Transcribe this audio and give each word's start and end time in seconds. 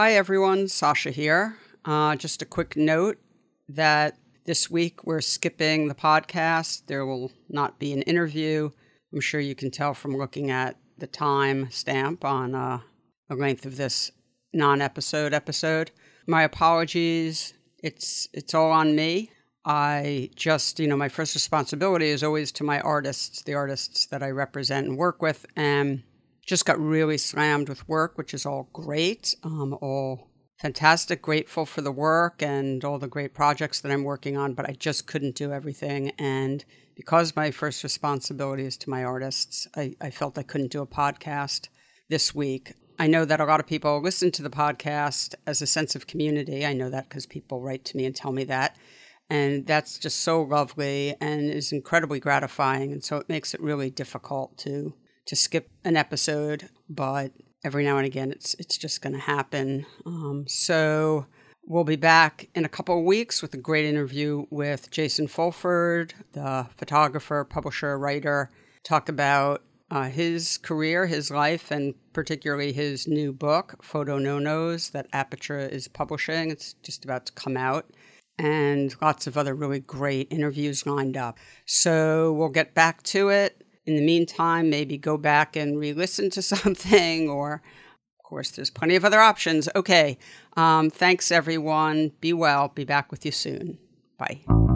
Hi, 0.00 0.12
everyone. 0.12 0.68
Sasha 0.68 1.10
here. 1.10 1.56
Uh, 1.84 2.14
just 2.14 2.40
a 2.40 2.46
quick 2.46 2.76
note 2.76 3.18
that 3.68 4.16
this 4.44 4.70
week 4.70 5.04
we're 5.04 5.20
skipping 5.20 5.88
the 5.88 5.94
podcast. 5.96 6.86
There 6.86 7.04
will 7.04 7.32
not 7.48 7.80
be 7.80 7.92
an 7.92 8.02
interview. 8.02 8.70
I'm 9.12 9.20
sure 9.20 9.40
you 9.40 9.56
can 9.56 9.72
tell 9.72 9.94
from 9.94 10.16
looking 10.16 10.52
at 10.52 10.76
the 10.98 11.08
time 11.08 11.68
stamp 11.72 12.24
on 12.24 12.54
uh, 12.54 12.78
the 13.28 13.34
length 13.34 13.66
of 13.66 13.76
this 13.76 14.12
non-episode 14.52 15.34
episode. 15.34 15.90
My 16.28 16.44
apologies. 16.44 17.54
It's 17.82 18.28
it's 18.32 18.54
all 18.54 18.70
on 18.70 18.94
me. 18.94 19.32
I 19.64 20.30
just, 20.36 20.78
you 20.78 20.86
know, 20.86 20.96
my 20.96 21.08
first 21.08 21.34
responsibility 21.34 22.10
is 22.10 22.22
always 22.22 22.52
to 22.52 22.62
my 22.62 22.78
artists, 22.82 23.42
the 23.42 23.54
artists 23.54 24.06
that 24.06 24.22
I 24.22 24.30
represent 24.30 24.86
and 24.86 24.96
work 24.96 25.20
with, 25.20 25.44
and 25.56 26.04
just 26.48 26.64
got 26.64 26.80
really 26.80 27.18
slammed 27.18 27.68
with 27.68 27.86
work, 27.86 28.16
which 28.16 28.32
is 28.32 28.46
all 28.46 28.70
great. 28.72 29.34
Um, 29.44 29.76
all 29.82 30.28
fantastic, 30.58 31.20
grateful 31.20 31.66
for 31.66 31.82
the 31.82 31.92
work 31.92 32.42
and 32.42 32.82
all 32.84 32.98
the 32.98 33.06
great 33.06 33.34
projects 33.34 33.80
that 33.80 33.92
I'm 33.92 34.02
working 34.02 34.36
on, 34.36 34.54
but 34.54 34.68
I 34.68 34.72
just 34.72 35.06
couldn't 35.06 35.36
do 35.36 35.52
everything. 35.52 36.10
And 36.18 36.64
because 36.96 37.36
my 37.36 37.50
first 37.50 37.84
responsibility 37.84 38.64
is 38.64 38.78
to 38.78 38.90
my 38.90 39.04
artists, 39.04 39.68
I, 39.76 39.94
I 40.00 40.10
felt 40.10 40.38
I 40.38 40.42
couldn't 40.42 40.72
do 40.72 40.80
a 40.80 40.86
podcast 40.86 41.68
this 42.08 42.34
week. 42.34 42.72
I 42.98 43.06
know 43.06 43.26
that 43.26 43.40
a 43.40 43.44
lot 43.44 43.60
of 43.60 43.66
people 43.66 44.00
listen 44.02 44.32
to 44.32 44.42
the 44.42 44.50
podcast 44.50 45.34
as 45.46 45.60
a 45.60 45.66
sense 45.66 45.94
of 45.94 46.06
community. 46.06 46.64
I 46.64 46.72
know 46.72 46.88
that 46.88 47.10
because 47.10 47.26
people 47.26 47.60
write 47.60 47.84
to 47.84 47.96
me 47.96 48.06
and 48.06 48.16
tell 48.16 48.32
me 48.32 48.44
that. 48.44 48.74
And 49.30 49.66
that's 49.66 49.98
just 49.98 50.20
so 50.20 50.42
lovely 50.42 51.14
and 51.20 51.50
is 51.50 51.72
incredibly 51.72 52.18
gratifying. 52.18 52.90
And 52.90 53.04
so 53.04 53.18
it 53.18 53.28
makes 53.28 53.52
it 53.52 53.60
really 53.60 53.90
difficult 53.90 54.56
to 54.58 54.94
to 55.28 55.36
skip 55.36 55.70
an 55.84 55.96
episode, 55.96 56.70
but 56.88 57.32
every 57.64 57.84
now 57.84 57.98
and 57.98 58.06
again 58.06 58.30
it's 58.30 58.54
it's 58.54 58.76
just 58.76 59.02
going 59.02 59.12
to 59.12 59.20
happen. 59.20 59.86
Um, 60.06 60.46
so 60.48 61.26
we'll 61.66 61.84
be 61.84 61.96
back 61.96 62.48
in 62.54 62.64
a 62.64 62.68
couple 62.68 62.98
of 62.98 63.04
weeks 63.04 63.42
with 63.42 63.52
a 63.54 63.58
great 63.58 63.84
interview 63.84 64.46
with 64.50 64.90
Jason 64.90 65.28
Fulford, 65.28 66.14
the 66.32 66.66
photographer, 66.76 67.44
publisher, 67.44 67.98
writer. 67.98 68.50
Talk 68.84 69.08
about 69.10 69.62
uh, 69.90 70.04
his 70.04 70.56
career, 70.56 71.06
his 71.06 71.30
life, 71.30 71.70
and 71.70 71.94
particularly 72.14 72.72
his 72.72 73.06
new 73.06 73.32
book, 73.32 73.82
Photo 73.82 74.18
No 74.18 74.38
Nos, 74.38 74.90
that 74.90 75.08
Aperture 75.12 75.58
is 75.58 75.88
publishing. 75.88 76.50
It's 76.50 76.72
just 76.82 77.04
about 77.04 77.26
to 77.26 77.32
come 77.32 77.56
out. 77.56 77.90
And 78.38 78.94
lots 79.02 79.26
of 79.26 79.36
other 79.36 79.54
really 79.54 79.80
great 79.80 80.28
interviews 80.30 80.86
lined 80.86 81.16
up. 81.16 81.38
So 81.66 82.32
we'll 82.32 82.50
get 82.50 82.72
back 82.72 83.02
to 83.04 83.28
it 83.28 83.62
in 83.88 83.96
the 83.96 84.02
meantime, 84.02 84.68
maybe 84.68 84.98
go 84.98 85.16
back 85.16 85.56
and 85.56 85.78
re 85.78 85.92
listen 85.92 86.28
to 86.30 86.42
something, 86.54 87.28
or 87.28 87.62
of 88.18 88.22
course, 88.22 88.50
there's 88.50 88.70
plenty 88.70 88.94
of 88.94 89.04
other 89.04 89.20
options. 89.20 89.68
Okay. 89.74 90.18
Um, 90.56 90.90
thanks, 90.90 91.32
everyone. 91.32 92.12
Be 92.20 92.32
well. 92.32 92.68
Be 92.68 92.84
back 92.84 93.10
with 93.10 93.24
you 93.24 93.32
soon. 93.32 93.78
Bye. 94.18 94.67